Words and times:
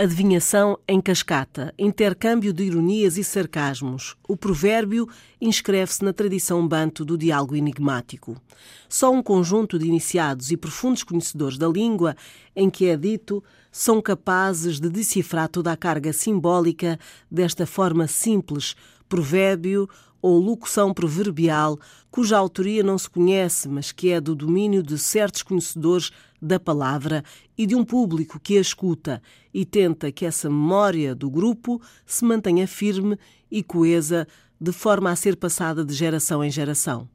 Adivinhação 0.00 0.78
em 0.86 1.00
cascata, 1.00 1.74
intercâmbio 1.76 2.52
de 2.52 2.62
ironias 2.62 3.18
e 3.18 3.24
sarcasmos. 3.24 4.14
O 4.28 4.36
provérbio 4.36 5.08
inscreve-se 5.40 6.04
na 6.04 6.12
tradição 6.12 6.68
banto 6.68 7.04
do 7.04 7.18
diálogo 7.18 7.56
enigmático. 7.56 8.40
Só 8.88 9.10
um 9.10 9.20
conjunto 9.20 9.76
de 9.76 9.88
iniciados 9.88 10.52
e 10.52 10.56
profundos 10.56 11.02
conhecedores 11.02 11.58
da 11.58 11.66
língua 11.66 12.14
em 12.54 12.70
que 12.70 12.86
é 12.86 12.96
dito 12.96 13.42
são 13.72 14.00
capazes 14.00 14.78
de 14.78 14.88
decifrar 14.88 15.48
toda 15.48 15.72
a 15.72 15.76
carga 15.76 16.12
simbólica 16.12 16.96
desta 17.28 17.66
forma 17.66 18.06
simples, 18.06 18.76
provérbio 19.08 19.88
ou 20.22 20.38
locução 20.38 20.94
proverbial, 20.94 21.76
cuja 22.08 22.38
autoria 22.38 22.84
não 22.84 22.98
se 22.98 23.10
conhece, 23.10 23.68
mas 23.68 23.90
que 23.90 24.10
é 24.10 24.20
do 24.20 24.36
domínio 24.36 24.80
de 24.80 24.96
certos 24.96 25.42
conhecedores 25.42 26.12
da 26.40 26.58
palavra 26.58 27.24
e 27.56 27.66
de 27.66 27.74
um 27.74 27.84
público 27.84 28.38
que 28.38 28.56
a 28.56 28.60
escuta 28.60 29.22
e 29.52 29.64
tenta 29.64 30.12
que 30.12 30.24
essa 30.24 30.48
memória 30.48 31.14
do 31.14 31.30
grupo 31.30 31.80
se 32.06 32.24
mantenha 32.24 32.66
firme 32.66 33.18
e 33.50 33.62
coesa 33.62 34.26
de 34.60 34.72
forma 34.72 35.10
a 35.10 35.16
ser 35.16 35.36
passada 35.36 35.84
de 35.84 35.94
geração 35.94 36.44
em 36.44 36.50
geração. 36.50 37.08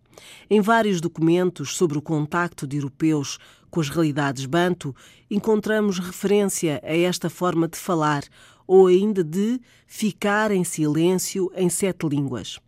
Em 0.50 0.62
vários 0.62 1.02
documentos 1.02 1.76
sobre 1.76 1.98
o 1.98 2.02
contacto 2.02 2.68
de 2.68 2.78
europeus 2.78 3.40
com 3.70 3.80
as 3.80 3.90
realidades 3.90 4.46
banto, 4.46 4.96
encontramos 5.30 5.98
referência 5.98 6.80
a 6.84 6.96
esta 6.96 7.30
forma 7.30 7.68
de 7.68 7.78
falar 7.78 8.24
ou 8.68 8.88
ainda 8.88 9.24
de 9.24 9.60
ficar 9.88 10.52
em 10.52 10.64
silêncio 10.64 11.52
em 11.56 11.70
sete 11.70 12.08
línguas. 12.08 12.60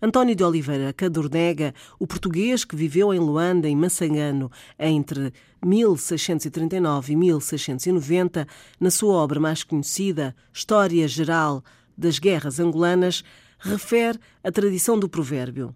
António 0.00 0.34
de 0.34 0.42
Oliveira 0.42 0.92
Cadornega, 0.92 1.74
o 1.98 2.06
português 2.06 2.64
que 2.64 2.76
viveu 2.76 3.12
em 3.12 3.18
Luanda, 3.18 3.68
em 3.68 3.76
Massangano, 3.76 4.50
entre 4.78 5.32
1639 5.64 7.12
e 7.12 7.16
1690, 7.16 8.46
na 8.80 8.90
sua 8.90 9.14
obra 9.14 9.38
mais 9.38 9.62
conhecida, 9.62 10.34
História 10.52 11.06
Geral 11.06 11.62
das 11.96 12.18
Guerras 12.18 12.60
Angolanas, 12.60 13.22
refere 13.58 14.18
a 14.42 14.52
tradição 14.52 14.98
do 14.98 15.08
provérbio. 15.08 15.74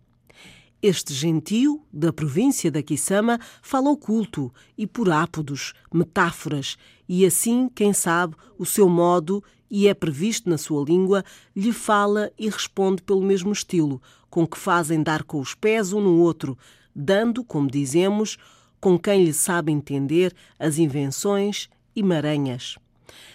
Este 0.83 1.15
gentio, 1.15 1.81
da 1.93 2.13
província 2.13 2.69
da 2.69 2.83
Quissama, 2.83 3.39
fala 3.63 3.89
oculto 3.89 4.53
e 4.77 4.85
por 4.85 5.09
ápodos, 5.13 5.75
metáforas, 5.95 6.77
e 7.09 7.25
assim, 7.25 7.71
quem 7.73 7.93
sabe, 7.93 8.35
o 8.59 8.67
seu 8.67 8.89
modo, 8.89 9.45
e 9.71 9.87
é 9.87 9.95
previsto 9.95 10.51
na 10.51 10.59
sua 10.59 10.85
língua, 10.85 11.25
lhe 11.55 11.73
fala 11.73 12.33
e 12.37 12.49
responde 12.49 13.01
pelo 13.01 13.23
mesmo 13.23 13.53
estilo, 13.53 14.03
com 14.29 14.45
que 14.45 14.59
fazem 14.59 15.01
dar 15.01 15.23
com 15.23 15.39
os 15.39 15.55
pés 15.55 15.93
um 15.93 16.01
no 16.01 16.19
outro, 16.19 16.59
dando, 16.93 17.45
como 17.45 17.71
dizemos, 17.71 18.37
com 18.81 18.99
quem 18.99 19.25
lhe 19.25 19.33
sabe 19.33 19.71
entender 19.71 20.35
as 20.59 20.79
invenções 20.79 21.69
e 21.95 22.03
maranhas. 22.03 22.77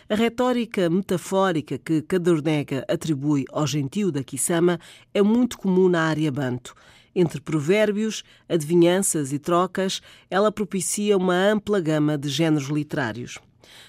A 0.09 0.15
retórica 0.15 0.89
metafórica 0.89 1.77
que 1.77 2.01
Cadornega 2.01 2.83
atribui 2.89 3.45
ao 3.53 3.65
gentio 3.65 4.11
da 4.11 4.21
Quissama 4.21 4.81
é 5.13 5.21
muito 5.21 5.57
comum 5.57 5.87
na 5.87 6.01
área 6.01 6.29
banto 6.29 6.75
entre 7.19 7.41
provérbios, 7.41 8.23
adivinhanças 8.47 9.33
e 9.33 9.39
trocas, 9.39 10.03
ela 10.29 10.51
propicia 10.51 11.17
uma 11.17 11.33
ampla 11.33 11.79
gama 11.79 12.15
de 12.15 12.29
géneros 12.29 12.67
literários. 12.67 13.39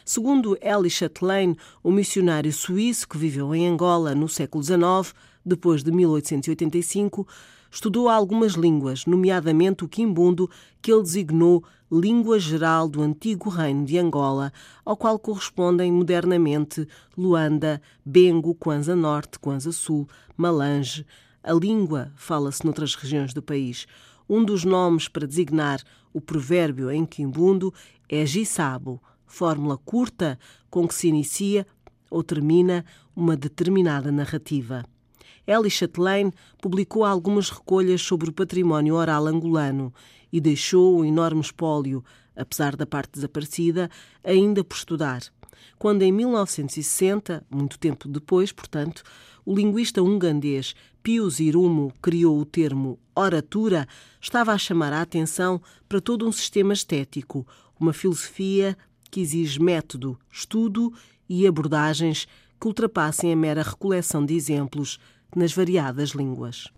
Segundo 0.02 0.56
Elie 0.62 0.88
Chatelain, 0.88 1.54
o 1.82 1.92
missionário 1.92 2.50
suíço 2.50 3.06
que 3.06 3.18
viveu 3.18 3.54
em 3.54 3.68
Angola 3.68 4.14
no 4.14 4.30
século 4.30 4.64
XIX, 4.64 5.14
depois 5.44 5.82
de 5.82 5.92
1885, 5.92 7.28
estudou 7.70 8.08
algumas 8.08 8.54
línguas, 8.54 9.04
nomeadamente 9.04 9.84
o 9.84 9.88
quimbundo, 9.88 10.48
que 10.80 10.90
ele 10.90 11.02
designou 11.02 11.62
língua 11.92 12.38
geral 12.38 12.88
do 12.88 13.02
antigo 13.02 13.50
reino 13.50 13.84
de 13.84 13.98
Angola, 13.98 14.50
ao 14.86 14.96
qual 14.96 15.18
correspondem 15.18 15.92
modernamente 15.92 16.88
Luanda, 17.16 17.80
Bengo, 18.02 18.54
Kwanza 18.54 18.96
Norte, 18.96 19.38
Kwanza 19.38 19.70
Sul, 19.70 20.08
Malange, 20.34 21.04
a 21.42 21.52
língua 21.52 22.12
fala-se 22.16 22.64
noutras 22.64 22.94
regiões 22.94 23.32
do 23.32 23.42
país. 23.42 23.86
Um 24.28 24.44
dos 24.44 24.64
nomes 24.64 25.08
para 25.08 25.26
designar 25.26 25.82
o 26.12 26.20
provérbio 26.20 26.90
em 26.90 27.06
quimbundo 27.06 27.72
é 28.08 28.24
gisabo, 28.26 29.00
fórmula 29.26 29.78
curta 29.78 30.38
com 30.70 30.86
que 30.86 30.94
se 30.94 31.08
inicia 31.08 31.66
ou 32.10 32.22
termina 32.22 32.84
uma 33.14 33.36
determinada 33.36 34.10
narrativa. 34.10 34.84
Ellie 35.46 35.70
Chatelain 35.70 36.30
publicou 36.60 37.04
algumas 37.04 37.48
recolhas 37.48 38.02
sobre 38.02 38.28
o 38.28 38.32
património 38.32 38.94
oral 38.94 39.26
angolano 39.26 39.92
e 40.30 40.40
deixou 40.40 41.00
um 41.00 41.04
enorme 41.04 41.40
espólio, 41.40 42.04
apesar 42.36 42.76
da 42.76 42.86
parte 42.86 43.12
desaparecida, 43.12 43.90
ainda 44.22 44.62
por 44.62 44.76
estudar 44.76 45.22
quando 45.78 46.02
em 46.02 46.12
1960, 46.12 47.44
muito 47.50 47.78
tempo 47.78 48.08
depois, 48.08 48.52
portanto, 48.52 49.02
o 49.44 49.54
linguista 49.54 50.02
ungandês 50.02 50.74
Pius 51.02 51.40
Irumo 51.40 51.92
criou 52.02 52.38
o 52.38 52.44
termo 52.44 52.98
oratura, 53.14 53.88
estava 54.20 54.52
a 54.52 54.58
chamar 54.58 54.92
a 54.92 55.00
atenção 55.00 55.60
para 55.88 56.00
todo 56.00 56.28
um 56.28 56.32
sistema 56.32 56.72
estético, 56.74 57.46
uma 57.80 57.92
filosofia 57.92 58.76
que 59.10 59.20
exige 59.20 59.58
método, 59.58 60.18
estudo 60.30 60.92
e 61.28 61.46
abordagens 61.46 62.28
que 62.60 62.66
ultrapassem 62.66 63.32
a 63.32 63.36
mera 63.36 63.62
recoleção 63.62 64.24
de 64.24 64.34
exemplos 64.34 64.98
nas 65.34 65.52
variadas 65.52 66.10
línguas. 66.10 66.68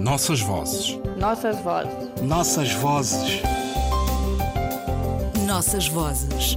Nossas 0.00 0.40
vozes. 0.40 0.98
Nossas 1.18 1.58
vozes. 1.60 2.20
Nossas 2.22 2.72
vozes. 2.74 3.42
Nossas 5.46 5.88
vozes 5.88 6.56